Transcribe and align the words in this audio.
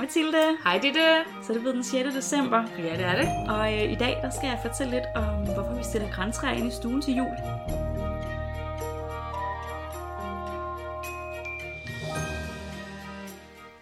Mathilde. 0.00 0.56
Hej 0.64 0.78
Ditte. 0.82 1.24
Så 1.42 1.48
er 1.48 1.52
det 1.52 1.60
blevet 1.60 1.74
den 1.74 1.84
6. 1.84 2.14
december, 2.14 2.64
Ja, 2.78 2.82
det 2.96 3.04
er 3.04 3.16
det. 3.16 3.28
og 3.50 3.72
øh, 3.74 3.92
i 3.92 3.94
dag 3.94 4.18
der 4.22 4.30
skal 4.30 4.46
jeg 4.48 4.58
fortælle 4.66 4.92
lidt 4.92 5.04
om, 5.16 5.34
hvorfor 5.54 5.74
vi 5.78 5.84
stiller 5.84 6.10
græntræer 6.10 6.52
ind 6.52 6.66
i 6.66 6.70
stuen 6.70 7.02
til 7.02 7.14
jul. 7.16 7.34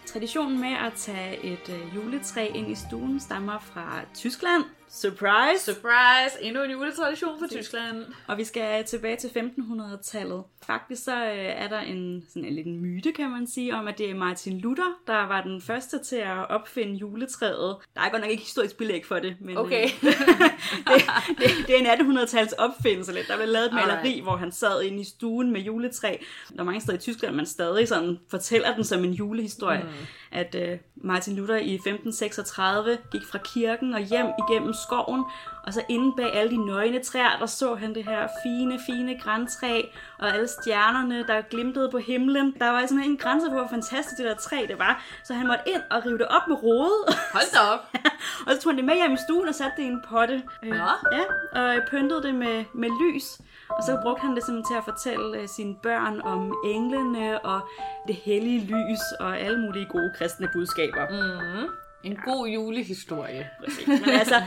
Traditionen 0.07 0.61
med 0.61 0.72
at 0.86 0.93
tage 0.96 1.44
et 1.44 1.68
øh, 1.68 1.94
juletræ 1.96 2.46
ind 2.54 2.71
i 2.71 2.75
stuen 2.75 3.21
stammer 3.21 3.58
fra 3.58 4.00
Tyskland. 4.14 4.64
Surprise! 4.91 5.64
Surprise! 5.64 6.43
Endnu 6.43 6.62
en 6.62 6.71
juletradition 6.71 7.39
fra 7.39 7.46
Tyskland. 7.46 8.04
Og 8.27 8.39
vi 8.39 8.45
skal 8.45 8.84
tilbage 8.84 9.16
til 9.16 9.29
1500-tallet. 9.29 10.43
Faktisk 10.67 11.04
så 11.04 11.25
øh, 11.25 11.36
er 11.39 11.68
der 11.68 11.81
en, 11.81 12.25
sådan 12.29 12.45
en 12.45 12.54
liten 12.54 12.79
myte, 12.81 13.12
kan 13.12 13.31
man 13.31 13.46
sige, 13.46 13.75
om 13.75 13.89
at 13.89 13.98
det 13.98 14.11
er 14.11 14.14
Martin 14.14 14.59
Luther, 14.61 14.93
der 15.07 15.26
var 15.26 15.43
den 15.43 15.62
første 15.62 15.98
til 16.04 16.17
at 16.17 16.50
opfinde 16.50 16.95
juletræet. 16.95 17.76
Der 17.95 18.00
er 18.00 18.11
godt 18.11 18.22
nok 18.22 18.31
ikke 18.31 18.43
historisk 18.43 18.76
belæg 18.76 19.07
for 19.07 19.18
det, 19.18 19.36
men 19.40 19.57
Okay. 19.59 19.85
øh, 19.85 19.90
det, 20.89 21.04
det, 21.39 21.50
det 21.67 21.75
er 21.75 21.79
en 21.79 21.86
1800-tals 22.18 22.53
opfindelse 22.59 23.12
lidt. 23.12 23.29
Der 23.29 23.36
blev 23.36 23.48
lavet 23.48 23.67
et 23.67 23.73
maleri, 23.73 23.96
Alright. 23.96 24.23
hvor 24.23 24.36
han 24.36 24.53
sad 24.53 24.82
inde 24.82 25.00
i 25.00 25.04
stuen 25.04 25.53
med 25.53 25.61
juletræ. 25.61 26.17
Der 26.54 26.61
er 26.61 26.64
mange 26.64 26.81
steder 26.81 26.98
i 26.98 27.00
Tyskland, 27.00 27.34
man 27.36 27.46
stadig 27.46 27.89
sådan 27.89 28.18
fortæller 28.31 28.75
den 28.75 28.84
som 28.84 29.04
en 29.04 29.12
julehistorie. 29.12 29.82
Mm. 29.82 29.89
At 30.32 30.54
øh, 30.54 30.79
Martin 30.96 31.36
Luther 31.36 31.57
i 31.57 31.75
1536 31.75 32.98
gik 33.12 33.20
fra 33.31 33.39
kirken 33.55 33.95
og 33.95 34.00
hjem 34.00 34.27
igennem 34.48 34.73
skoven, 34.83 35.25
og 35.62 35.75
så 35.75 35.83
inde 35.89 36.17
bag 36.17 36.34
alle 36.34 36.50
de 36.50 36.67
nøgne 36.67 37.03
træer, 37.03 37.39
der 37.41 37.47
så 37.47 37.75
han 37.75 37.95
det 37.95 38.05
her 38.05 38.28
fine, 38.42 38.81
fine 38.87 39.20
græntræ, 39.20 39.83
og 40.19 40.34
alle 40.34 40.48
stjernerne, 40.48 41.27
der 41.27 41.41
glimtede 41.41 41.91
på 41.91 41.98
himlen. 41.98 42.55
Der 42.59 42.70
var 42.70 42.87
simpelthen 42.87 43.12
en 43.12 43.19
grænse 43.19 43.48
på, 43.48 43.55
hvor 43.55 43.69
fantastisk 43.70 44.19
det 44.19 44.27
der 44.27 44.35
træ 44.35 44.67
det 44.69 44.79
var. 44.79 45.03
Så 45.25 45.35
han 45.35 45.47
måtte 45.47 45.65
ind 45.67 45.83
og 45.91 46.07
rive 46.07 46.19
det 46.19 46.29
op 46.29 46.48
med 46.48 46.62
rode. 46.62 46.95
Hold 47.33 47.53
da 47.53 47.61
op. 47.75 47.81
og 48.47 48.53
så 48.53 48.61
tog 48.61 48.73
han 48.73 48.77
det 48.77 48.85
med 48.85 48.95
hjem 48.95 49.12
i 49.12 49.17
stuen 49.29 49.48
og 49.48 49.55
satte 49.55 49.77
det 49.77 49.83
i 49.83 49.87
en 49.87 50.03
potte. 50.09 50.43
Øh, 50.65 50.70
Nå. 50.70 50.91
Ja, 51.17 51.25
og 51.61 51.83
pyntede 51.91 52.23
det 52.23 52.35
med, 52.35 52.65
med 52.75 52.91
lys. 53.03 53.25
Og 53.70 53.83
så 53.83 53.98
brugte 54.03 54.23
han 54.27 54.37
det 54.37 54.45
simpelthen 54.45 54.70
til 54.70 54.79
at 54.79 54.85
fortælle 54.85 55.39
øh, 55.39 55.48
sine 55.48 55.75
børn 55.83 56.20
om 56.20 56.55
englene 56.65 57.39
og 57.45 57.61
det 58.09 58.15
hellige 58.15 58.61
lys 58.61 59.05
og 59.20 59.39
alle 59.39 59.61
mulige 59.61 59.87
gode 59.87 60.13
kristne 60.19 60.48
budskaber. 60.53 61.05
Mm. 61.11 61.69
En 62.05 62.17
god 62.25 62.49
julehistorie. 62.49 63.49
Men 63.87 64.09
altså, 64.09 64.43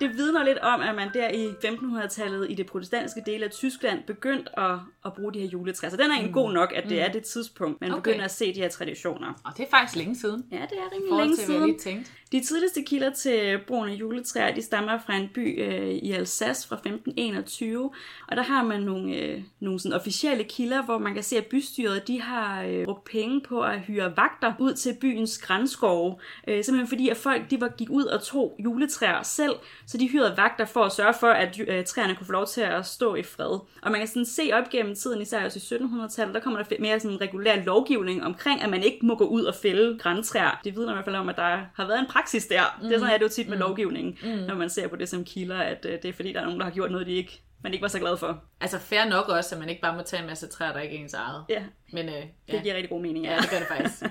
det 0.00 0.10
vidner 0.16 0.44
lidt 0.44 0.58
om, 0.58 0.80
at 0.80 0.94
man 0.94 1.08
der 1.14 1.28
i 1.30 1.46
1500-tallet 1.48 2.50
i 2.50 2.54
det 2.54 2.66
protestantiske 2.66 3.22
del 3.26 3.42
af 3.42 3.50
Tyskland 3.50 4.02
begyndte 4.06 4.58
at, 4.58 4.78
at 5.04 5.12
bruge 5.14 5.32
de 5.34 5.38
her 5.40 5.46
juletræer. 5.46 5.90
Så 5.90 5.96
den 5.96 6.06
er 6.10 6.14
egentlig 6.14 6.34
god 6.34 6.52
nok, 6.52 6.72
at 6.76 6.84
det 6.88 7.00
er 7.02 7.12
det 7.12 7.22
tidspunkt, 7.24 7.80
man 7.80 7.90
Okay. 7.92 8.02
begynder 8.02 8.24
at 8.24 8.30
se 8.30 8.54
de 8.54 8.60
her 8.60 8.68
traditioner. 8.68 9.32
Og 9.44 9.52
det 9.56 9.62
er 9.66 9.70
faktisk 9.70 9.96
længe 9.96 10.16
siden. 10.16 10.44
Ja, 10.52 10.56
det 10.56 10.78
er 10.78 10.92
rimelig 10.96 11.18
længe 11.20 11.36
til, 11.36 11.44
hvad 11.44 11.54
jeg 11.54 11.60
siden. 11.60 11.66
lige 11.66 11.78
tænkte. 11.78 12.10
De 12.32 12.40
tidligste 12.40 12.82
kilder 12.82 13.10
til 13.10 13.58
brugen 13.66 13.90
af 13.90 13.94
juletræer, 13.94 14.54
de 14.54 14.62
stammer 14.62 14.98
fra 15.06 15.16
en 15.16 15.28
by 15.34 15.64
øh, 15.64 15.90
i 15.90 16.12
Alsace 16.12 16.68
fra 16.68 16.76
1521. 16.76 17.90
Og 18.28 18.36
der 18.36 18.42
har 18.42 18.62
man 18.64 18.80
nogle, 18.80 19.16
øh, 19.16 19.42
nogle 19.60 19.80
sådan 19.80 19.96
officielle 19.96 20.44
kilder, 20.44 20.82
hvor 20.82 20.98
man 20.98 21.14
kan 21.14 21.22
se, 21.22 21.36
at 21.36 21.46
bystyret 21.46 22.08
de 22.08 22.20
har 22.20 22.62
øh, 22.62 22.84
brugt 22.84 23.04
penge 23.04 23.40
på 23.40 23.62
at 23.62 23.80
hyre 23.80 24.16
vagter 24.16 24.52
ud 24.58 24.74
til 24.74 24.96
byens 25.00 25.38
grænskove. 25.38 26.16
Øh, 26.48 26.64
simpelthen 26.64 26.88
fordi, 26.88 27.08
at 27.08 27.16
folk 27.16 27.50
de 27.50 27.60
var, 27.60 27.68
gik 27.68 27.90
ud 27.90 28.04
og 28.04 28.22
tog 28.22 28.56
juletræer 28.58 29.22
selv, 29.22 29.54
så 29.86 29.98
de 29.98 30.08
hyrede 30.08 30.36
vagter 30.36 30.64
for 30.64 30.84
at 30.84 30.92
sørge 30.92 31.14
for, 31.20 31.28
at 31.28 31.60
øh, 31.68 31.84
træerne 31.84 32.14
kunne 32.14 32.26
få 32.26 32.32
lov 32.32 32.46
til 32.46 32.60
at 32.60 32.86
stå 32.86 33.14
i 33.14 33.22
fred. 33.22 33.58
Og 33.82 33.90
man 33.90 34.00
kan 34.00 34.08
sådan 34.08 34.26
se 34.26 34.50
op 34.52 34.70
gennem 34.70 34.94
tiden, 34.94 35.22
især 35.22 35.44
også 35.44 35.74
i 35.74 35.78
1700-tallet, 35.78 36.34
der 36.34 36.40
kommer 36.40 36.62
der 36.62 36.76
mere 36.80 37.00
sådan 37.00 37.20
regulær 37.20 37.56
lovgivning 37.56 38.24
omkring, 38.24 38.62
at 38.62 38.70
man 38.70 38.82
ikke 38.82 39.06
må 39.06 39.14
gå 39.14 39.24
ud 39.24 39.44
og 39.44 39.54
fælde 39.54 39.98
græntræer. 39.98 40.60
Det 40.64 40.76
vidner 40.76 40.92
i 40.92 40.94
hvert 40.94 41.04
fald 41.04 41.16
om, 41.16 41.28
at 41.28 41.36
der 41.36 41.58
har 41.74 41.86
været 41.86 42.00
en 42.00 42.15
praksis 42.16 42.46
der. 42.46 42.78
Mm. 42.82 42.88
Det 42.88 42.94
er 42.94 42.98
sådan, 42.98 43.14
at 43.14 43.20
det 43.20 43.26
jo 43.26 43.30
tit 43.30 43.48
med 43.48 43.58
lovgivningen, 43.58 44.18
mm. 44.22 44.28
når 44.28 44.54
man 44.54 44.70
ser 44.70 44.88
på 44.88 44.96
det 44.96 45.08
som 45.08 45.24
kilder, 45.24 45.58
at 45.58 45.86
øh, 45.88 45.92
det 45.92 46.04
er 46.04 46.12
fordi, 46.12 46.32
der 46.32 46.40
er 46.40 46.44
nogen, 46.44 46.60
der 46.60 46.66
har 46.66 46.72
gjort 46.72 46.90
noget, 46.90 47.06
de 47.06 47.12
ikke, 47.12 47.42
man 47.62 47.72
ikke 47.72 47.82
var 47.82 47.88
så 47.88 47.98
glad 47.98 48.16
for. 48.16 48.42
Altså 48.60 48.78
fair 48.78 49.04
nok 49.04 49.28
også, 49.28 49.54
at 49.54 49.58
man 49.60 49.68
ikke 49.68 49.82
bare 49.82 49.96
må 49.96 50.02
tage 50.02 50.20
en 50.20 50.26
masse 50.26 50.46
træer, 50.46 50.72
der 50.72 50.80
ikke 50.80 50.96
er 50.96 51.00
ens 51.00 51.14
eget. 51.14 51.44
Ja, 51.48 51.62
Men 51.92 52.08
øh, 52.08 52.14
det 52.14 52.30
ja. 52.52 52.62
giver 52.62 52.74
rigtig 52.74 52.90
god 52.90 53.00
mening. 53.00 53.24
Ja. 53.24 53.32
ja, 53.32 53.38
det 53.38 53.50
gør 53.50 53.58
det 53.58 53.66
faktisk. 53.68 54.02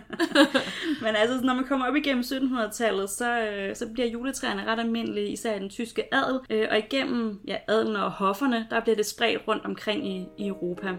Men 1.04 1.16
altså, 1.16 1.42
når 1.44 1.54
man 1.54 1.64
kommer 1.64 1.88
op 1.88 1.96
igennem 1.96 2.24
1700-tallet, 2.24 3.10
så, 3.10 3.40
øh, 3.42 3.76
så 3.76 3.88
bliver 3.94 4.08
juletræerne 4.08 4.66
ret 4.66 4.80
almindelige, 4.80 5.28
især 5.28 5.56
i 5.56 5.60
den 5.60 5.70
tyske 5.70 6.16
adel. 6.16 6.40
Øh, 6.50 6.68
og 6.72 6.78
igennem 6.78 7.40
ja, 7.48 7.58
adelen 7.68 7.96
og 7.96 8.12
hofferne, 8.12 8.68
der 8.70 8.80
bliver 8.80 8.96
det 8.96 9.06
spredt 9.06 9.48
rundt 9.48 9.66
omkring 9.66 10.08
i, 10.08 10.28
i 10.38 10.48
Europa. 10.48 10.96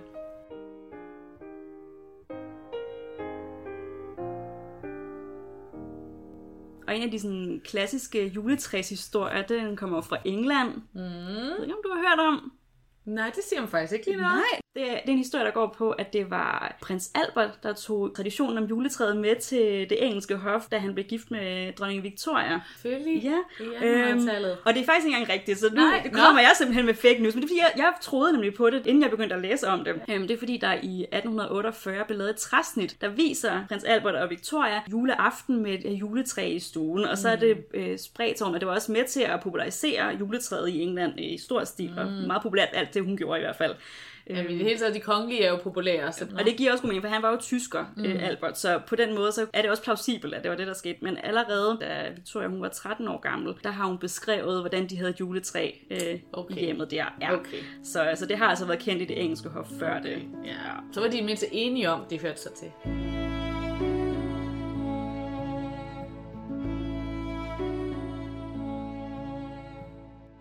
Og 6.87 6.97
en 6.97 7.03
af 7.03 7.11
de 7.11 7.19
sådan, 7.19 7.61
klassiske 7.65 8.27
juletræshistorier, 8.27 9.43
den 9.43 9.77
kommer 9.77 10.01
fra 10.01 10.19
England. 10.25 10.75
Mm. 10.93 11.01
Jeg 11.01 11.55
ved 11.57 11.63
ikke, 11.63 11.75
om 11.75 11.81
du 11.85 11.91
har 11.95 12.09
hørt 12.09 12.21
om. 12.27 12.53
Nej, 13.05 13.33
det 13.35 13.45
siger 13.45 13.61
man 13.61 13.71
faktisk 13.71 13.93
ikke 13.93 14.07
lige 14.07 14.17
noget. 14.17 14.35
Nej, 14.35 14.61
det 14.77 14.91
er, 14.91 14.95
det 14.95 15.09
er 15.09 15.13
en 15.13 15.19
historie, 15.19 15.45
der 15.45 15.51
går 15.51 15.75
på, 15.79 15.91
at 15.91 16.13
det 16.13 16.31
var 16.31 16.77
prins 16.81 17.11
Albert, 17.15 17.63
der 17.63 17.73
tog 17.73 18.15
traditionen 18.17 18.59
om 18.59 18.65
juletræet 18.65 19.17
med 19.17 19.37
til 19.37 19.87
det 19.91 20.05
engelske 20.07 20.37
hof, 20.37 20.63
da 20.71 20.79
han 20.79 20.95
blev 20.95 21.07
gift 21.07 21.31
med 21.31 21.73
dronning 21.73 22.03
Victoria. 22.03 22.61
Selvfølgelig. 22.73 23.23
Ja, 23.23 23.39
I 23.61 23.65
1800-tallet. 23.65 24.59
og 24.65 24.75
det 24.75 24.81
er 24.81 24.85
faktisk 24.87 25.07
ikke 25.07 25.19
engang 25.19 25.33
rigtigt, 25.33 25.59
så 25.59 25.69
nu 25.75 25.81
Nej, 25.81 26.01
det 26.05 26.13
nå. 26.13 26.19
kommer 26.19 26.41
jeg 26.41 26.51
simpelthen 26.59 26.87
med 26.87 26.95
fake 26.95 27.19
news. 27.23 27.35
Men 27.35 27.43
det 27.43 27.49
er 27.51 27.53
fordi, 27.53 27.61
jeg, 27.61 27.73
jeg 27.77 27.93
troede 28.01 28.33
nemlig 28.33 28.55
på 28.55 28.71
det, 28.71 28.87
inden 28.87 29.03
jeg 29.03 29.11
begyndte 29.11 29.35
at 29.35 29.43
læse 29.43 29.69
om 29.69 29.85
det. 29.85 29.95
Øhm, 30.09 30.23
det 30.29 30.35
er 30.35 30.39
fordi, 30.39 30.57
der 30.57 30.73
i 30.73 31.03
1848 31.03 32.05
blev 32.07 32.19
lavet 32.19 32.31
et 32.31 32.37
træsnit, 32.37 32.97
der 33.01 33.09
viser 33.09 33.65
prins 33.69 33.85
Albert 33.85 34.15
og 34.15 34.31
Victoria 34.31 34.81
juleaften 34.93 35.63
med 35.63 35.73
et 35.85 35.93
juletræ 35.93 36.49
i 36.49 36.59
stuen. 36.59 37.05
Og 37.05 37.19
så 37.19 37.29
er 37.29 37.37
det 37.37 37.65
øh, 37.75 37.99
spredt 37.99 38.43
om, 38.43 38.55
at 38.55 38.61
det 38.61 38.69
var 38.69 38.75
også 38.75 38.93
med 38.93 39.05
til 39.05 39.21
at 39.21 39.41
popularisere 39.41 40.17
juletræet 40.21 40.69
i 40.69 40.83
England 40.83 41.21
i 41.21 41.39
stor 41.39 41.65
stil. 41.65 41.95
Og 41.99 42.07
meget 42.07 42.43
populært 42.43 42.69
alt 42.73 42.95
det, 42.95 43.05
hun 43.05 43.17
gjorde 43.17 43.39
i 43.39 43.43
hvert 43.43 43.57
fald. 43.57 43.75
Jamen, 44.31 44.51
i 44.51 44.55
det 44.55 44.65
hele 44.65 44.79
taget, 44.79 44.95
de 44.95 45.01
kongelige 45.01 45.45
er 45.45 45.51
jo 45.51 45.57
populære. 45.57 46.13
Så... 46.13 46.27
Og 46.39 46.45
det 46.45 46.57
giver 46.57 46.73
også 46.73 46.83
god 46.83 46.89
mening, 46.89 47.03
for 47.03 47.09
han 47.09 47.23
var 47.23 47.31
jo 47.31 47.37
tysker, 47.37 47.85
mm. 47.97 48.05
Albert, 48.05 48.59
så 48.59 48.81
på 48.87 48.97
den 48.97 49.15
måde 49.15 49.33
så 49.33 49.47
er 49.53 49.63
det 49.63 49.71
også 49.71 49.83
plausibelt, 49.83 50.35
at 50.35 50.43
det 50.43 50.51
var 50.51 50.57
det, 50.57 50.67
der 50.67 50.73
skete. 50.73 50.99
Men 51.03 51.19
allerede, 51.23 51.79
da 51.81 52.11
Victoria 52.17 52.49
hun 52.49 52.63
var 52.63 52.69
13 52.69 53.09
år 53.09 53.21
gammel, 53.21 53.55
der 53.65 53.71
har 53.71 53.87
hun 53.87 53.99
beskrevet, 53.99 54.61
hvordan 54.61 54.87
de 54.87 54.97
havde 54.97 55.11
et 55.11 55.21
juletræ 55.21 55.71
øh, 55.91 56.21
Okay. 56.33 56.57
i 56.57 56.65
hjemmet 56.65 56.91
der. 56.91 57.05
Ja. 57.21 57.35
Okay. 57.35 57.59
Så 57.85 58.01
altså, 58.01 58.27
det 58.27 58.39
har 58.39 58.47
altså 58.47 58.67
været 58.67 58.79
kendt 58.79 59.03
i 59.03 59.05
det 59.05 59.23
engelske 59.23 59.49
hof 59.49 59.67
før 59.79 60.01
det. 60.01 60.23
Ja. 60.45 60.53
Så 60.93 61.01
var 61.01 61.09
de 61.09 61.23
mindst 61.23 61.45
enige 61.53 61.91
om, 61.91 62.01
det 62.11 62.21
hørte 62.21 62.41
sig 62.41 62.53
til. 62.53 62.69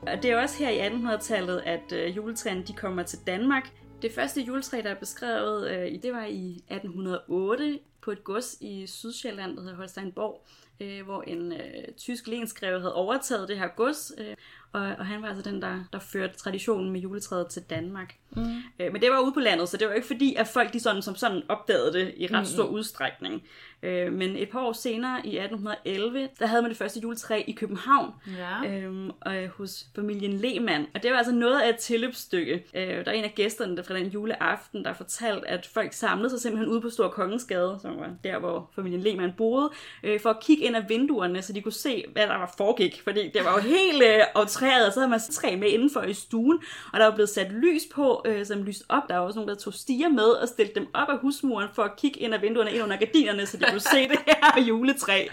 Og 0.08 0.24
det 0.24 0.32
er 0.32 0.42
også 0.42 0.64
her 0.64 0.70
i 0.70 0.88
1800-tallet, 0.88 1.62
at 1.66 1.92
øh, 1.92 2.16
juletræerne 2.16 2.64
de 2.64 2.74
kommer 2.74 3.04
til 3.04 3.20
Danmark. 3.28 3.70
Det 4.02 4.12
første 4.12 4.42
juletræ, 4.42 4.82
der 4.84 4.90
er 4.90 5.00
beskrevet, 5.00 5.70
øh, 5.72 6.02
det 6.04 6.14
var 6.14 6.26
i 6.26 6.50
1808 6.70 7.80
på 8.02 8.12
et 8.12 8.24
gods 8.24 8.58
i 8.62 8.88
Sydsjælland, 8.88 9.56
der 9.56 9.62
hedder 9.62 9.76
Holsteinborg, 9.76 10.46
øh, 10.80 11.06
hvor 11.06 11.22
en 11.22 11.52
øh, 11.54 11.94
tysk 11.98 12.28
lensgreve 12.28 12.80
havde 12.80 12.96
overtaget 12.96 13.48
det 13.48 13.60
her 13.60 13.68
gods, 13.68 14.12
øh, 14.18 14.36
og, 14.76 14.96
og 15.00 15.06
han 15.06 15.22
var 15.22 15.28
altså 15.28 15.50
den, 15.52 15.62
der, 15.62 15.84
der 15.94 16.00
førte 16.00 16.38
traditionen 16.38 16.92
med 16.92 17.00
juletræet 17.02 17.48
til 17.48 17.62
Danmark. 17.70 18.16
Mm. 18.36 18.42
Øh, 18.80 18.92
men 18.94 19.02
det 19.02 19.12
var 19.12 19.20
ude 19.20 19.32
på 19.32 19.40
landet, 19.40 19.70
så 19.70 19.78
det 19.78 19.88
var 19.88 19.94
ikke 19.94 20.08
fordi, 20.08 20.36
at 20.36 20.48
folk 20.48 20.74
de 20.74 20.80
sådan, 20.80 21.02
som 21.02 21.16
sådan 21.16 21.42
opdagede 21.50 21.94
det 21.94 22.14
i 22.18 22.28
ret 22.28 22.48
stor 22.48 22.64
udstrækning. 22.66 23.44
Øh, 23.84 24.14
men 24.14 24.36
et 24.38 24.50
par 24.50 24.60
år 24.60 24.74
senere, 24.74 25.18
i 25.26 25.38
1811, 25.38 26.30
der 26.40 26.46
havde 26.46 26.62
man 26.62 26.70
det 26.72 26.78
første 26.78 27.00
juletræ 27.00 27.44
i 27.48 27.52
København, 27.52 28.12
Ja. 28.38 28.80
og, 29.22 29.36
øh, 29.36 29.50
hos 29.50 29.86
familien 29.96 30.34
Lehmann. 30.34 30.88
Og 30.96 31.04
det 31.04 31.12
var 31.12 31.18
altså 31.18 31.34
noget 31.34 31.62
af 31.62 31.70
et 31.70 31.76
tilløbsstykke. 31.78 32.54
Øh, 32.76 32.82
der 32.88 33.04
er 33.06 33.12
en 33.12 33.24
af 33.24 33.34
gæsterne 33.36 33.78
der 33.78 33.84
fra 33.84 33.94
den 33.96 34.08
juleaften, 34.08 34.86
der 34.86 34.94
fortalte, 34.94 35.48
at 35.48 35.66
folk 35.74 35.94
samlede 35.94 36.30
sig 36.30 36.40
simpelthen 36.42 36.70
ude 36.70 36.82
på 36.82 36.90
Stor 36.90 37.08
Kongensgade, 37.08 37.80
som 37.82 37.98
var 38.00 38.10
der, 38.24 38.40
hvor 38.40 38.70
familien 38.76 39.02
Lehmann 39.02 39.34
boede, 39.38 39.70
øh, 40.04 40.20
for 40.20 40.30
at 40.30 40.40
kigge 40.42 40.64
ind 40.64 40.76
ad 40.78 40.84
vinduerne, 40.88 41.42
så 41.42 41.54
de 41.54 41.62
kunne 41.62 41.72
se, 41.72 42.04
hvad 42.14 42.28
der 42.28 42.38
var 42.38 42.54
foregik. 42.58 43.02
Fordi 43.04 43.30
det 43.34 43.42
var 43.46 43.52
jo 43.54 43.60
helt 43.62 44.04
øh, 44.04 44.20
aftræret, 44.66 44.88
og 44.88 44.94
så 44.94 45.00
havde 45.00 45.10
man 45.10 45.20
træ 45.32 45.56
med 45.56 45.68
indenfor 45.68 46.02
i 46.02 46.14
stuen, 46.14 46.60
og 46.94 47.00
der 47.00 47.06
var 47.06 47.16
blevet 47.16 47.30
sat 47.30 47.52
lys 47.52 47.82
på, 47.94 48.22
øh, 48.26 48.46
som 48.46 48.64
lyste 48.64 48.84
op. 48.90 49.04
Der 49.10 49.18
var 49.18 49.26
også 49.26 49.40
nogen, 49.40 49.50
der 49.50 49.56
tog 49.56 49.74
stiger 49.74 50.10
med 50.10 50.24
og 50.24 50.48
stillede 50.48 50.80
dem 50.80 50.88
op 50.94 51.10
af 51.10 51.20
husmuren 51.20 51.68
for 51.74 51.84
at 51.84 51.96
kigge 51.98 52.20
ind 52.20 52.34
ad 52.34 52.40
vinduerne, 52.40 52.72
ind 52.72 52.84
under 52.84 52.98
gardinerne, 52.98 53.46
så 53.46 53.58
de 53.58 53.66
kunne 53.70 53.80
se 53.80 54.08
det 54.08 54.20
her 54.28 54.64
juletræ. 54.68 55.28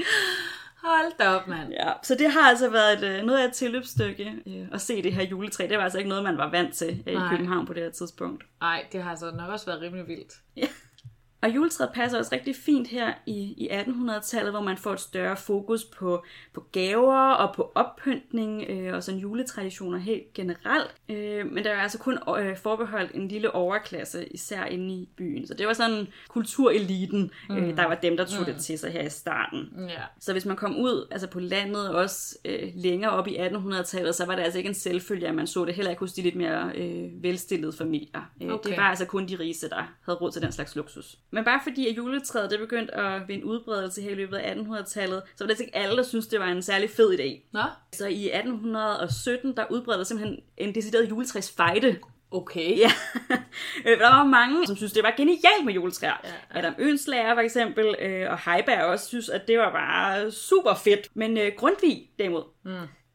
Hold 0.84 1.18
da 1.18 1.28
op, 1.28 1.48
mand. 1.48 1.72
Ja, 1.72 1.92
så 2.02 2.14
det 2.14 2.30
har 2.30 2.40
altså 2.40 2.70
været 2.70 2.98
et, 2.98 3.18
øh, 3.18 3.24
noget 3.24 3.38
af 3.38 3.44
et 3.44 3.52
tilløbsstykke 3.52 4.32
øh, 4.46 4.66
at 4.72 4.80
se 4.80 5.02
det 5.02 5.12
her 5.12 5.22
juletræ. 5.22 5.66
Det 5.68 5.76
var 5.76 5.84
altså 5.84 5.98
ikke 5.98 6.08
noget, 6.08 6.24
man 6.24 6.38
var 6.38 6.50
vant 6.50 6.74
til 6.74 7.02
øh, 7.06 7.12
i. 7.12 7.16
København 7.30 7.66
på 7.66 7.72
det 7.72 7.82
her 7.82 7.90
tidspunkt. 7.90 8.44
Nej, 8.60 8.84
det 8.92 9.02
har 9.02 9.10
altså 9.10 9.30
nok 9.30 9.50
også 9.50 9.66
været 9.66 9.80
rimelig 9.80 10.08
vildt. 10.08 10.32
Og 11.42 11.54
juletræet 11.54 11.90
passer 11.94 12.18
også 12.18 12.34
rigtig 12.34 12.56
fint 12.56 12.88
her 12.88 13.12
i, 13.26 13.54
i 13.56 13.68
1800-tallet, 13.68 14.52
hvor 14.52 14.60
man 14.60 14.76
får 14.76 14.92
et 14.92 15.00
større 15.00 15.36
fokus 15.36 15.84
på, 15.84 16.24
på 16.52 16.60
gaver 16.72 17.30
og 17.32 17.54
på 17.54 17.72
oppyntning 17.74 18.64
øh, 18.68 18.94
og 18.94 19.02
sådan 19.02 19.20
juletraditioner 19.20 19.98
helt 19.98 20.32
generelt. 20.34 20.94
Øh, 21.08 21.52
men 21.52 21.64
der 21.64 21.70
er 21.70 21.80
altså 21.80 21.98
kun 21.98 22.18
øh, 22.38 22.56
forbeholdt 22.56 23.12
en 23.14 23.28
lille 23.28 23.54
overklasse, 23.54 24.26
især 24.28 24.64
inde 24.64 24.94
i 24.94 25.08
byen. 25.16 25.46
Så 25.46 25.54
det 25.54 25.66
var 25.66 25.72
sådan 25.72 26.06
kultureliten, 26.28 27.30
mm. 27.48 27.56
øh, 27.56 27.76
der 27.76 27.86
var 27.86 27.94
dem, 27.94 28.16
der 28.16 28.24
tog 28.24 28.40
mm. 28.40 28.52
det 28.54 28.56
til 28.62 28.78
sig 28.78 28.92
her 28.92 29.02
i 29.02 29.10
starten. 29.10 29.88
Ja. 29.88 30.02
Så 30.20 30.32
hvis 30.32 30.44
man 30.44 30.56
kom 30.56 30.76
ud 30.76 31.06
altså 31.10 31.26
på 31.26 31.40
landet 31.40 31.94
også 31.94 32.38
øh, 32.44 32.68
længere 32.74 33.10
op 33.10 33.28
i 33.28 33.36
1800-tallet, 33.36 34.14
så 34.14 34.26
var 34.26 34.36
det 34.36 34.42
altså 34.42 34.58
ikke 34.58 34.68
en 34.68 34.74
selvfølge, 34.74 35.28
at 35.28 35.34
man 35.34 35.46
så 35.46 35.64
det 35.64 35.74
heller 35.74 35.90
ikke 35.90 36.00
hos 36.00 36.12
de 36.12 36.22
lidt 36.22 36.36
mere 36.36 36.72
øh, 36.74 37.22
velstillede 37.22 37.72
familier. 37.72 38.30
Øh, 38.42 38.52
Okay. 38.52 38.70
Det 38.70 38.78
var 38.78 38.84
altså 38.84 39.04
kun 39.06 39.28
de 39.28 39.38
rigeste, 39.38 39.68
der 39.68 39.92
havde 40.02 40.18
råd 40.18 40.32
til 40.32 40.42
den 40.42 40.52
slags 40.52 40.76
luksus. 40.76 41.18
Men 41.34 41.44
bare 41.44 41.60
fordi 41.62 41.88
at 41.88 41.96
juletræet 41.96 42.50
det 42.50 42.58
begyndte 42.58 42.94
at 42.94 43.28
vinde 43.28 43.44
udbredelse 43.44 44.02
her 44.02 44.10
i 44.10 44.14
løbet 44.14 44.36
af 44.36 44.54
1800-tallet, 44.54 45.22
så 45.36 45.44
var 45.44 45.48
det 45.52 45.60
ikke 45.60 45.76
alle, 45.76 45.96
der 45.96 46.02
syntes, 46.02 46.26
det 46.26 46.40
var 46.40 46.46
en 46.46 46.62
særlig 46.62 46.90
fed 46.90 47.18
idé. 47.18 47.48
Nå, 47.52 47.62
Så 47.92 48.06
i 48.06 48.30
1817, 48.30 49.56
der 49.56 49.64
udbredte 49.70 49.98
der 49.98 50.04
simpelthen 50.04 50.40
en 50.56 50.74
decideret 50.74 51.10
juletræsfejde. 51.10 51.98
okay. 52.30 52.78
Ja, 52.78 52.90
Øh, 53.86 53.98
der 53.98 54.08
var 54.08 54.24
mange, 54.24 54.66
som 54.66 54.76
synes 54.76 54.92
det 54.92 55.02
var 55.02 55.14
genialt 55.16 55.64
med 55.64 55.74
juletræer. 55.74 56.20
Ja, 56.24 56.28
ja. 56.28 56.58
Adam 56.58 56.74
Ønslager 56.78 57.34
for 57.34 57.40
eksempel, 57.40 57.94
øh, 58.00 58.30
og 58.30 58.38
Heiberg 58.52 58.84
også 58.84 59.06
synes, 59.06 59.28
at 59.28 59.48
det 59.48 59.58
var 59.58 59.72
bare 59.72 60.30
super 60.30 60.74
fedt. 60.74 61.08
Men 61.14 61.38
øh, 61.38 61.52
Grundtvig 61.56 62.08
derimod, 62.18 62.42
mm. 62.64 62.70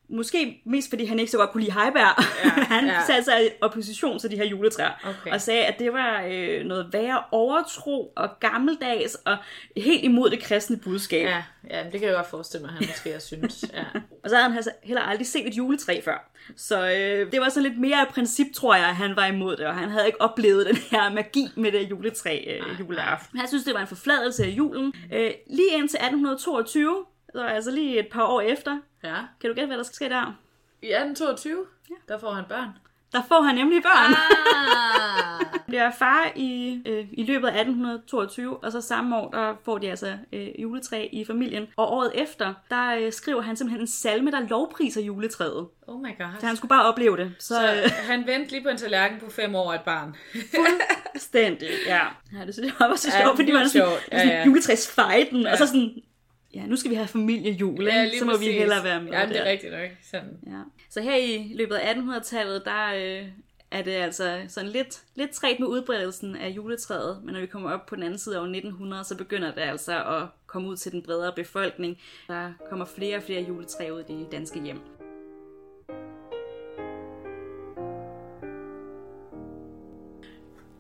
Måske 0.10 0.62
mest 0.66 0.90
fordi 0.90 1.06
han 1.06 1.20
ikke 1.20 1.32
så 1.32 1.38
godt 1.38 1.52
kunne 1.52 1.64
lide 1.64 1.74
Heiberg, 1.74 2.24
Ja, 2.46 2.50
han 2.76 2.86
ja. 2.86 3.02
satte 3.08 3.24
sig 3.24 3.46
i 3.46 3.50
opposition 3.62 4.20
til 4.20 4.32
de 4.32 4.36
her 4.36 4.46
juletræer, 4.46 4.92
Okay. 5.22 5.32
og 5.34 5.42
sagde, 5.42 5.66
at 5.66 5.80
det 5.80 5.94
var 5.94 6.24
øh, 6.30 6.66
noget 6.66 6.88
værre 6.94 7.24
overtro 7.32 8.14
og 8.16 8.30
gammeldags, 8.40 9.16
og 9.16 9.38
helt 9.78 10.04
imod 10.04 10.30
det 10.30 10.40
kristne 10.44 10.78
budskab. 10.78 11.26
Ja, 11.26 11.44
ja, 11.70 11.84
det 11.92 12.00
kan 12.00 12.04
jeg 12.10 12.16
godt 12.16 12.30
forestille 12.30 12.62
mig, 12.66 12.70
at 12.72 12.78
han 12.78 12.88
måske 12.88 13.12
har 13.12 13.20
syntes. 13.20 13.66
Ja. 13.74 13.84
Og 14.24 14.30
så 14.30 14.36
havde 14.36 14.50
han 14.50 14.58
altså 14.58 14.72
heller 14.84 15.02
aldrig 15.02 15.28
set 15.28 15.48
et 15.48 15.54
juletræ 15.58 16.02
før. 16.06 16.32
Så 16.56 16.90
øh, 16.92 17.32
det 17.32 17.42
var 17.42 17.50
så 17.50 17.60
lidt 17.62 17.80
mere 17.80 18.02
af 18.02 18.08
princip, 18.08 18.48
tror 18.56 18.76
jeg, 18.76 18.86
at 18.90 18.96
han 18.96 19.16
var 19.16 19.26
imod 19.26 19.56
det, 19.58 19.66
og 19.66 19.76
han 19.76 19.90
havde 19.90 20.06
ikke 20.06 20.22
oplevet 20.22 20.66
den 20.66 20.76
her 20.92 21.10
magi 21.14 21.48
med 21.56 21.72
det 21.72 21.90
juletræ 21.90 22.44
øh, 22.48 22.80
juleaften. 22.80 23.40
Han 23.40 23.48
synes, 23.48 23.64
det 23.64 23.74
var 23.74 23.82
en 23.82 23.88
forfladelse 23.88 24.44
af 24.44 24.48
julen. 24.50 24.94
Øh, 25.14 25.32
lige 25.50 25.70
indtil 25.74 25.98
1822, 25.98 27.06
så 27.38 27.44
altså 27.44 27.72
lige 27.72 28.00
et 28.00 28.08
par 28.08 28.24
år 28.24 28.42
efter, 28.42 28.80
ja. 29.04 29.16
kan 29.42 29.50
du 29.50 29.54
gætte, 29.54 29.68
hvad 29.68 29.78
der 29.78 29.84
skal 29.84 29.96
ske 29.96 30.10
der? 30.10 30.36
I 30.82 30.86
1822, 30.86 31.66
ja. 31.90 32.14
der 32.14 32.20
får 32.20 32.32
han 32.32 32.44
børn. 32.50 32.70
Der 33.12 33.22
får 33.28 33.42
han 33.42 33.56
nemlig 33.56 33.84
børn. 33.84 34.14
Ah! 34.14 35.46
Bliver 35.68 35.92
far 35.92 36.32
i, 36.36 36.82
øh, 36.86 37.06
i 37.12 37.24
løbet 37.24 37.48
af 37.48 37.52
1822, 37.60 38.58
og 38.64 38.72
så 38.72 38.82
samme 38.82 39.18
år, 39.18 39.30
der 39.32 39.54
får 39.66 39.78
de 39.78 39.90
altså 39.90 40.18
øh, 40.34 40.48
juletræ 40.62 41.08
i 41.12 41.26
familien. 41.26 41.68
Og 41.78 41.92
året 41.94 42.12
efter, 42.16 42.54
der 42.70 42.96
øh, 42.96 43.14
skriver 43.14 43.42
han 43.42 43.56
simpelthen 43.58 43.82
en 43.82 43.88
salme, 43.88 44.32
der 44.32 44.40
lovpriser 44.40 45.02
juletræet. 45.02 45.68
Oh 45.88 46.02
my 46.02 46.18
god. 46.18 46.28
Så 46.40 46.46
han 46.46 46.56
skulle 46.56 46.70
bare 46.70 46.86
opleve 46.86 47.18
det. 47.18 47.36
Så, 47.40 47.48
Så 47.48 47.74
øh, 47.84 47.92
han 48.12 48.28
ventede 48.28 48.52
lige 48.52 48.64
på 48.64 48.70
en 48.70 48.78
tallerken 48.78 49.20
på 49.20 49.30
fem 49.32 49.56
år 49.56 49.74
et 49.74 49.82
barn. 49.82 50.16
Fuldstændig, 50.56 51.70
ja. 51.88 52.02
ja 52.40 52.46
det 52.46 52.54
synes 52.54 52.74
jeg 52.80 52.90
var 52.90 52.96
så 52.96 53.10
Ja, 53.18 53.24
sjovt, 53.24 53.36
fordi 53.38 53.52
man 53.52 53.62
er 53.62 53.68
sådan, 53.68 53.88
sjovt. 53.88 54.08
Ja, 54.12 54.18
sådan 54.18 54.34
ja. 54.34 54.46
juletræsfejden, 54.46 55.42
Ja. 55.42 55.52
og 55.52 55.58
så 55.58 55.68
sådan, 55.68 55.94
ja, 56.54 56.66
nu 56.66 56.76
skal 56.76 56.92
vi 56.92 56.96
have 56.96 57.08
familiejul, 57.08 57.84
ja, 57.84 58.10
så 58.20 58.26
må 58.26 58.38
vi 58.38 58.52
hellere 58.52 58.84
være 58.84 59.02
med 59.04 59.12
Ja, 59.12 59.26
det 59.26 59.40
er 59.40 59.46
rigtigt 59.46 59.74
nok. 59.74 59.90
Sådan. 60.12 60.38
Ja. 60.48 60.62
Så 60.90 61.02
her 61.02 61.16
i 61.16 61.52
løbet 61.56 61.76
af 61.76 61.94
1800-tallet, 61.94 62.66
der 62.66 62.94
øh, 62.96 63.28
er 63.72 63.82
det 63.82 63.92
altså 63.92 64.42
sådan 64.48 64.70
lidt, 64.70 65.02
lidt 65.16 65.32
træt 65.32 65.60
med 65.60 65.68
udbredelsen 65.68 66.36
af 66.36 66.50
juletræet, 66.50 67.22
men 67.24 67.34
når 67.34 67.42
vi 67.42 67.48
kommer 67.48 67.72
op 67.72 67.86
på 67.86 67.96
den 67.96 68.04
anden 68.04 68.20
side 68.20 68.36
af 68.36 68.40
år 68.40 68.44
1900, 68.44 69.04
så 69.04 69.18
begynder 69.18 69.52
det 69.52 69.62
altså 69.62 70.04
at 70.06 70.28
komme 70.48 70.68
ud 70.68 70.78
til 70.78 70.92
den 70.92 71.02
bredere 71.04 71.34
befolkning. 71.36 71.98
Der 72.28 72.54
kommer 72.70 72.86
flere 72.86 73.18
og 73.18 73.24
flere 73.24 73.42
juletræer 73.42 73.92
ud 73.92 74.04
i 74.10 74.14
de 74.14 74.28
danske 74.32 74.62
hjem. 74.64 74.80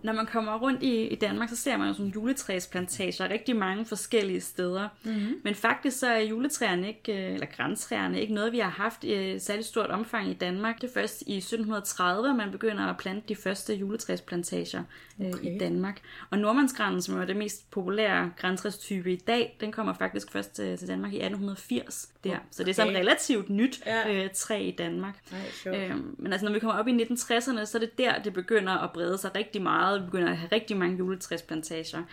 Når 0.08 0.14
man 0.14 0.26
kommer 0.26 0.58
rundt 0.60 0.84
i, 0.84 1.08
i 1.08 1.16
Danmark, 1.16 1.50
så 1.50 1.56
ser 1.56 1.78
man 1.78 1.88
jo 1.88 1.94
sådan 1.94 2.12
juletræsplantager 2.12 3.30
rigtig 3.30 3.56
mange 3.56 3.86
forskellige 3.86 4.42
steder. 4.42 4.88
Mm-hmm. 5.04 5.42
Men 5.44 5.56
faktisk 5.56 6.00
så 6.00 6.08
er 6.08 6.20
juletræerne 6.20 6.88
ikke, 6.88 7.28
øh, 7.28 7.34
eller 7.34 7.46
græntræerne 7.58 8.22
ikke 8.22 8.34
noget, 8.34 8.52
vi 8.52 8.60
har 8.60 8.70
haft 8.70 9.04
i 9.04 9.14
et 9.14 9.42
særligt 9.42 9.68
stort 9.68 9.90
omfang 9.90 10.30
i 10.30 10.34
Danmark. 10.34 10.82
Det 10.82 10.88
er 10.90 10.94
først 10.94 11.24
i 11.28 11.38
1730, 11.38 12.34
man 12.34 12.52
begynder 12.52 12.84
at 12.86 12.98
plante 12.98 13.28
de 13.30 13.36
første 13.36 13.76
juletræsplantager 13.76 14.84
øh, 15.22 15.28
Okay. 15.28 15.56
i 15.56 15.58
Danmark. 15.58 16.00
Og 16.30 16.38
nordmandsgranen, 16.40 17.02
som 17.02 17.22
er 17.22 17.26
det 17.26 17.36
mest 17.36 17.72
populære 17.72 18.32
græntræstype 18.38 19.14
i 19.14 19.16
dag, 19.16 19.58
den 19.62 19.72
kommer 19.72 19.94
faktisk 19.94 20.32
først 20.32 20.52
til, 20.56 20.78
til 20.78 20.88
Danmark 20.88 21.14
i 21.14 21.18
1880. 21.18 22.10
Der. 22.24 22.38
Så 22.52 22.64
det 22.64 22.70
er 22.70 22.74
sådan 22.74 22.90
Okay. 22.90 23.00
relativt 23.00 23.50
nyt 23.50 23.82
Ja. 23.86 24.14
øh, 24.24 24.30
træ 24.36 24.62
i 24.62 24.72
Danmark. 24.72 25.16
Nej, 25.32 25.40
sjovt. 25.52 25.78
Øhm, 25.78 26.16
men 26.18 26.32
altså, 26.34 26.46
når 26.48 26.54
vi 26.54 26.60
kommer 26.60 26.80
op 26.80 26.88
i 26.88 26.92
1960'erne, 27.04 27.66
så 27.66 27.78
er 27.78 27.80
det 27.80 27.98
der, 27.98 28.22
det 28.22 28.34
begynder 28.34 28.74
at 28.74 28.92
brede 28.94 29.18
sig 29.18 29.36
rigtig 29.36 29.62
meget. 29.62 29.97
Vi 30.00 30.06
begynder 30.06 30.30
at 30.32 30.38
have 30.38 30.50
rigtig 30.52 30.78
mange 30.78 30.98
juletræsplantager. 30.98 32.04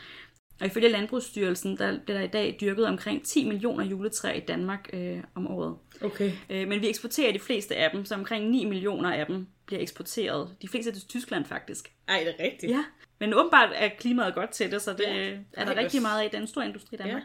Og 0.60 0.66
ifølge 0.66 0.88
Landbrugsstyrelsen, 0.88 1.78
der 1.78 1.98
bliver 2.04 2.18
der 2.18 2.24
i 2.24 2.28
dag 2.28 2.56
dyrket 2.60 2.86
omkring 2.86 3.22
10 3.24 3.48
millioner 3.48 3.84
juletræer 3.84 4.32
i 4.34 4.40
Danmark 4.40 4.90
øh, 4.92 5.18
om 5.34 5.46
året. 5.50 5.76
Okay. 6.04 6.32
Øh, 6.50 6.68
men 6.68 6.80
vi 6.80 6.88
eksporterer 6.88 7.32
de 7.32 7.38
fleste 7.38 7.76
af 7.76 7.90
dem, 7.90 8.04
så 8.04 8.14
omkring 8.14 8.50
9 8.50 8.64
millioner 8.64 9.12
af 9.12 9.26
dem 9.26 9.46
bliver 9.66 9.82
eksporteret. 9.82 10.56
De 10.62 10.68
fleste 10.68 10.92
til 10.92 11.08
Tyskland 11.08 11.44
faktisk. 11.44 11.92
Ej, 12.08 12.24
det 12.26 12.34
er 12.38 12.44
rigtigt. 12.44 12.72
Ja, 12.72 12.84
men 13.20 13.34
åbenbart 13.34 13.68
er 13.74 13.88
klimaet 13.98 14.34
godt 14.34 14.50
til 14.50 14.70
det, 14.70 14.82
så 14.82 14.92
det 14.92 15.00
Ja. 15.00 15.36
er 15.52 15.64
der 15.64 15.76
rigtig 15.76 16.00
hvor- 16.00 16.08
meget 16.08 16.22
af. 16.22 16.30
Det 16.30 16.36
er 16.36 16.40
en 16.42 16.46
stor 16.48 16.62
industri 16.62 16.94
i 16.94 16.98
Danmark. 16.98 17.22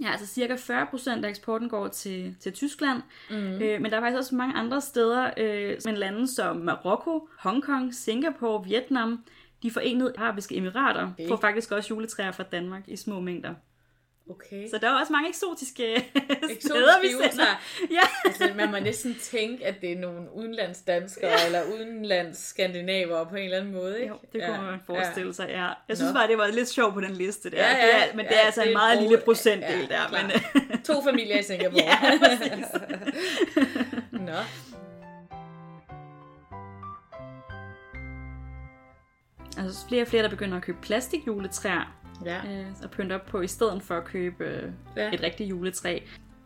Ja. 0.00 0.06
ja, 0.06 0.12
altså 0.12 0.26
cirka 0.26 0.56
40 0.56 0.86
procent 0.90 1.24
af 1.24 1.28
eksporten 1.28 1.68
går 1.68 1.88
til, 1.88 2.36
til 2.40 2.52
Tyskland, 2.52 3.02
mm. 3.30 3.36
øh, 3.36 3.80
men 3.80 3.84
der 3.90 3.96
er 3.96 4.00
faktisk 4.00 4.18
også 4.18 4.34
mange 4.34 4.54
andre 4.54 4.80
steder, 4.80 5.30
øh, 5.36 5.76
men 5.84 5.94
lande 5.94 6.34
som 6.34 6.56
Marokko, 6.56 7.28
Hongkong, 7.38 7.94
Singapore, 7.94 8.64
Vietnam, 8.64 9.24
de 9.64 9.70
forenede 9.70 10.12
arabiske 10.18 10.56
emirater 10.56 11.10
Okay. 11.12 11.28
får 11.28 11.36
faktisk 11.36 11.72
også 11.72 11.88
juletræer 11.94 12.32
fra 12.32 12.42
Danmark 12.52 12.82
i 12.86 12.96
små 12.96 13.20
mængder. 13.20 13.54
Okay. 14.30 14.68
Så 14.70 14.78
der 14.78 14.88
er 14.90 15.00
også 15.00 15.12
mange 15.12 15.28
eksotiske, 15.28 15.94
Eksotiske 15.96 16.60
steder, 16.68 17.00
vi 17.02 17.08
sender. 17.08 17.22
juletræer. 17.24 17.60
Ja. 17.90 18.00
Altså, 18.24 18.50
man 18.56 18.70
må 18.70 18.78
næsten 18.78 19.16
tænke, 19.22 19.66
at 19.66 19.80
det 19.80 19.92
er 19.92 19.98
nogle 19.98 20.20
udenlandsdanskere 20.34 21.30
ja. 21.30 21.46
eller 21.46 21.62
udenlandsskandinaver 21.76 23.24
på 23.24 23.36
en 23.36 23.44
eller 23.44 23.56
anden 23.58 23.72
måde, 23.74 23.94
ikke? 24.00 24.08
Jo, 24.12 24.18
det 24.32 24.42
kunne 24.46 24.62
man 24.70 24.78
forestille 24.86 25.34
sig, 25.34 25.46
ja. 25.48 25.56
Jeg 25.64 25.74
Nå. 25.88 25.94
synes 25.94 26.12
bare, 26.12 26.28
det 26.28 26.38
var 26.38 26.46
lidt 26.46 26.68
sjovt 26.68 26.94
på 26.94 27.00
den 27.00 27.12
liste 27.12 27.50
der. 27.50 27.56
Ja, 27.56 27.70
ja, 27.70 27.86
det 27.86 27.94
er, 28.12 28.16
men 28.16 28.24
det 28.24 28.30
ja, 28.32 28.36
er 28.40 28.44
altså 28.46 28.60
det 28.60 28.70
en 28.70 28.74
er 28.76 28.78
meget 28.78 28.98
gode- 28.98 29.08
lille 29.10 29.24
procentdel 29.24 29.88
ja, 29.90 29.96
der. 29.96 30.22
Men, 30.70 30.82
To 30.82 31.02
familier 31.04 31.38
i 31.38 31.42
Singapore. 31.42 31.82
Ja. 31.84 31.98
Nå. 34.28 34.32
Altså 39.58 39.88
flere 39.88 40.02
og 40.02 40.08
flere, 40.08 40.22
der 40.22 40.28
begynder 40.30 40.56
at 40.56 40.62
købe 40.62 40.78
plastikjuletræer 40.82 42.00
Ja. 42.24 42.36
øh, 42.36 42.66
og 42.82 42.90
pynte 42.90 43.12
op 43.14 43.26
på, 43.26 43.40
i 43.40 43.46
stedet 43.46 43.82
for 43.82 43.94
at 43.94 44.04
købe 44.04 44.44
øh, 44.44 44.62
Ja. 44.96 45.12
et 45.14 45.22
rigtigt 45.22 45.50
juletræ. 45.50 45.98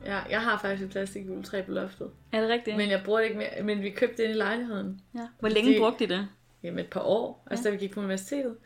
ja, 0.07 0.19
jeg 0.31 0.41
har 0.41 0.59
faktisk 0.59 0.83
et 0.85 0.91
plastikjuletræ 0.91 1.63
på 1.63 1.71
loftet. 1.73 2.11
Er 2.33 2.41
det 2.41 2.51
rigtigt? 2.51 2.77
Men 2.77 2.91
jeg 2.91 3.03
bruger 3.05 3.19
det 3.19 3.27
ikke 3.27 3.39
mere. 3.39 3.63
Men 3.63 3.83
vi 3.83 3.91
købte 3.91 4.23
det 4.23 4.31
i 4.31 4.33
lejligheden. 4.33 5.01
ja. 5.15 5.27
Hvor 5.41 5.49
længe 5.49 5.71
det- 5.73 5.81
brugte 5.81 6.05
I 6.05 6.07
det? 6.07 6.29
Jamen 6.63 6.79
et 6.79 6.91
par 6.91 7.01
år, 7.01 7.47
altså 7.51 7.65
da 7.65 7.71
vi 7.71 7.77
gik 7.77 7.91
på 7.91 8.01
universitetet. 8.01 8.57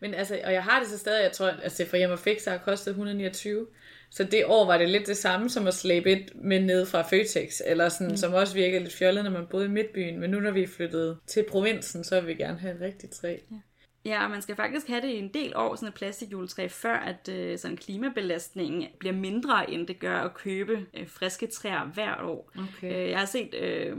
Men 0.00 0.14
altså, 0.14 0.40
og 0.44 0.52
jeg 0.52 0.62
har 0.62 0.80
det 0.80 0.88
så 0.88 0.98
stadig, 0.98 1.22
jeg 1.22 1.32
tror, 1.32 1.46
altså 1.46 1.82
det 1.82 1.90
fra 1.90 1.96
hjem 1.98 2.10
og 2.10 2.18
fik, 2.18 2.40
så 2.40 2.50
har 2.50 2.58
kostet 2.58 2.90
129. 2.90 3.66
Så 4.10 4.24
det 4.24 4.42
år 4.46 4.66
var 4.66 4.78
det 4.78 4.88
lidt 4.90 5.06
det 5.06 5.16
samme 5.16 5.50
som 5.50 5.66
at 5.66 5.74
slæbe 5.74 6.12
et 6.12 6.30
med 6.34 6.60
ned 6.60 6.86
fra 6.86 7.02
Føtex, 7.02 7.60
eller 7.66 7.88
sådan, 7.88 8.10
mm. 8.10 8.16
som 8.16 8.32
også 8.34 8.54
virkede 8.54 8.80
lidt 8.82 8.94
fjollet, 8.94 9.24
når 9.24 9.30
man 9.30 9.46
boede 9.50 9.66
i 9.66 9.68
Midtbyen. 9.68 10.20
Men 10.20 10.30
nu 10.30 10.40
når 10.40 10.50
vi 10.50 10.62
er 10.62 10.68
flyttet 10.68 11.18
til 11.26 11.44
provinsen, 11.50 12.04
så 12.04 12.20
vil 12.20 12.28
vi 12.28 12.34
gerne 12.34 12.58
have 12.58 12.74
et 12.74 12.80
rigtigt 12.80 13.12
træ. 13.12 13.36
Ja, 13.50 13.56
og 14.12 14.30
man 14.30 14.42
skal 14.42 14.56
faktisk 14.56 14.88
have 14.88 15.00
det 15.00 15.08
i 15.08 15.18
en 15.18 15.28
del 15.28 15.52
år, 15.56 15.74
sådan 15.74 15.88
et 15.88 15.94
plastikjuletræ, 15.94 16.68
før 16.68 16.94
at 16.94 17.28
øh, 17.28 17.58
sådan 17.58 17.76
klimabelastningen 17.76 18.86
bliver 18.98 19.14
mindre, 19.14 19.70
end 19.70 19.86
det 19.86 19.98
gør 19.98 20.18
at 20.18 20.34
købe 20.34 20.86
øh, 20.94 21.08
friske 21.08 21.46
træer 21.46 21.84
hvert 21.84 22.20
år. 22.22 22.52
Okay. 22.58 23.04
Øh, 23.04 23.10
jeg 23.10 23.18
har 23.18 23.26
set, 23.26 23.54
øh, 23.54 23.96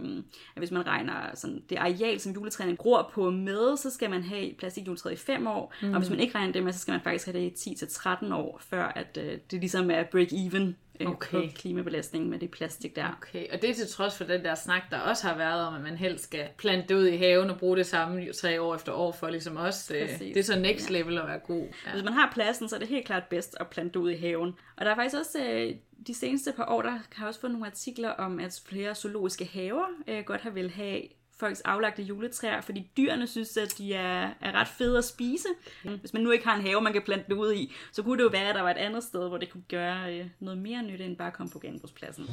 at 0.55 0.61
hvis 0.61 0.71
man 0.71 0.87
regner 0.87 1.35
sådan, 1.35 1.63
det 1.69 1.77
areal, 1.77 2.19
som 2.19 2.33
juletræerne 2.33 2.75
gror 2.75 3.11
på 3.13 3.29
med, 3.29 3.77
så 3.77 3.89
skal 3.89 4.09
man 4.09 4.23
have 4.23 4.53
plastikjuletræet 4.57 5.13
i 5.13 5.17
5 5.17 5.47
år, 5.47 5.73
mm. 5.81 5.93
og 5.93 5.99
hvis 5.99 6.09
man 6.09 6.19
ikke 6.19 6.35
regner 6.35 6.53
det 6.53 6.63
med, 6.63 6.73
så 6.73 6.79
skal 6.79 6.91
man 6.91 7.01
faktisk 7.01 7.25
have 7.25 7.39
det 7.39 7.65
i 7.65 7.69
10-13 7.69 8.33
år, 8.33 8.61
før 8.69 8.83
at 8.83 9.17
øh, 9.21 9.37
det 9.51 9.59
ligesom 9.59 9.91
er 9.91 10.03
break-even 10.03 10.84
øh, 10.99 11.07
Okay. 11.07 11.47
på 11.47 11.53
klimabelastningen 11.55 12.29
med 12.29 12.39
det 12.39 12.51
plastik 12.51 12.95
der. 12.95 13.17
Okay, 13.21 13.47
og 13.53 13.61
det 13.61 13.69
er 13.69 13.73
til 13.73 13.87
trods 13.87 14.17
for 14.17 14.23
den 14.23 14.43
der 14.43 14.55
snak, 14.55 14.81
der 14.91 14.99
også 14.99 15.27
har 15.27 15.37
været 15.37 15.67
om, 15.67 15.75
at 15.75 15.81
man 15.81 15.97
helst 15.97 16.23
skal 16.23 16.47
plante 16.57 16.87
det 16.87 16.95
ud 16.95 17.07
i 17.07 17.17
haven 17.17 17.49
og 17.49 17.57
bruge 17.59 17.77
det 17.77 17.85
samme 17.85 18.33
tre 18.33 18.61
år 18.61 18.75
efter 18.75 18.91
år, 18.91 19.11
for 19.11 19.29
ligesom 19.29 19.55
også, 19.55 19.95
øh, 19.95 20.01
Præcis. 20.09 20.33
det 20.33 20.37
er 20.37 20.43
så 20.43 20.59
next 20.59 20.89
level 20.89 21.17
at 21.17 21.27
være 21.27 21.39
god. 21.39 21.67
Ja. 21.85 21.91
Hvis 21.91 22.03
man 22.03 22.13
har 22.13 22.31
pladsen, 22.33 22.69
så 22.69 22.75
er 22.75 22.79
det 22.79 22.87
helt 22.87 23.05
klart 23.05 23.23
bedst 23.29 23.57
at 23.59 23.67
plante 23.67 23.93
det 23.93 23.99
ud 23.99 24.11
i 24.11 24.15
haven. 24.17 24.53
Og 24.77 24.85
der 24.85 24.91
er 24.91 24.95
faktisk 24.95 25.15
også 25.19 25.39
øh, 25.49 25.75
de 26.07 26.13
seneste 26.13 26.51
par 26.51 26.65
år, 26.69 26.81
der 26.81 26.89
har 26.89 27.01
jeg 27.19 27.27
også 27.27 27.39
fået 27.39 27.51
nogle 27.51 27.65
artikler 27.67 28.09
om, 28.09 28.39
at 28.39 28.61
flere 28.67 28.95
zoologiske 28.95 29.45
haver 29.53 29.85
øh, 30.07 30.23
godt 30.25 30.41
har 30.41 30.49
vil 30.49 30.69
have 30.71 31.01
folks 31.39 31.61
aflagte 31.61 32.03
juletræer, 32.03 32.61
fordi 32.61 32.91
dyrene 32.97 33.27
synes, 33.27 33.57
at 33.57 33.77
de 33.77 33.93
er, 33.93 34.29
er 34.41 34.51
ret 34.51 34.67
fede 34.67 34.97
at 34.97 35.05
spise. 35.05 35.47
Hvis 35.83 36.13
man 36.13 36.21
nu 36.21 36.31
ikke 36.31 36.47
har 36.47 36.55
en 36.55 36.61
have, 36.61 36.81
man 36.81 36.93
kan 36.93 37.01
plante 37.01 37.25
det 37.29 37.35
ud 37.35 37.53
i, 37.53 37.73
så 37.91 38.03
kunne 38.03 38.17
det 38.17 38.23
jo 38.23 38.29
være, 38.29 38.49
at 38.49 38.55
der 38.55 38.61
var 38.61 38.71
et 38.71 38.77
andet 38.77 39.03
sted, 39.03 39.27
hvor 39.27 39.37
det 39.37 39.51
kunne 39.51 39.63
gøre 39.69 40.13
øh, 40.13 40.25
noget 40.39 40.57
mere 40.57 40.83
nytte, 40.83 41.05
end 41.05 41.17
bare 41.17 41.27
at 41.27 41.33
komme 41.33 41.51
på 41.51 41.59
genbrugspladsen. 41.59 42.25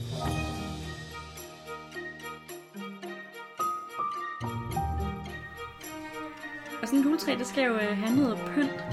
Og 6.83 6.89
sådan 6.89 6.99
en 6.99 7.05
juletræ, 7.05 7.35
det 7.39 7.47
skal 7.47 7.65
jo 7.65 7.75
øh, 7.75 7.97
have 7.99 8.17
noget 8.17 8.39
pynt, 8.55 8.85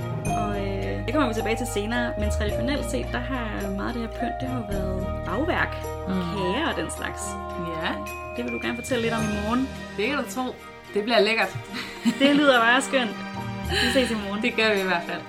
det 1.10 1.16
kommer 1.16 1.30
vi 1.34 1.34
tilbage 1.42 1.58
til 1.58 1.68
senere, 1.68 2.14
men 2.20 2.30
traditionelt 2.38 2.86
set, 2.92 3.08
der 3.12 3.20
har 3.32 3.46
meget 3.78 3.88
af 3.88 3.94
det 3.94 4.02
her 4.02 4.12
pynt, 4.20 4.36
det 4.42 4.48
har 4.50 4.58
jo 4.62 4.66
været 4.76 4.98
bagværk, 5.28 5.72
mm. 6.08 6.14
kager 6.34 6.66
og 6.72 6.76
den 6.82 6.90
slags. 6.98 7.22
Ja, 7.82 7.92
Det 8.36 8.42
vil 8.46 8.52
du 8.54 8.60
gerne 8.66 8.76
fortælle 8.82 9.02
lidt 9.06 9.14
om 9.14 9.22
i 9.30 9.32
morgen. 9.42 9.62
det 9.98 10.08
kan 10.08 10.18
du 10.24 10.26
tro. 10.36 10.46
Det 10.94 11.04
bliver 11.04 11.20
lækkert. 11.20 11.52
Det 12.20 12.36
lyder 12.36 12.60
bare 12.60 12.82
skønt. 12.82 13.16
Vi 13.84 13.88
ses 13.94 14.12
i 14.12 14.18
morgen. 14.26 14.42
Det 14.42 14.56
gør 14.56 14.74
vi 14.76 14.80
i 14.80 14.90
hvert 14.92 15.06
fald. 15.10 15.22